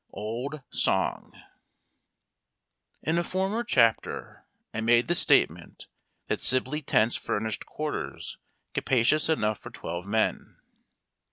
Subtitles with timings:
[0.13, 1.31] Old Song.
[3.05, 5.85] N a former chapter I made the statement
[6.27, 8.39] tliat Sibley tents furnished quarters
[8.73, 10.57] capa cious enough for twelve men.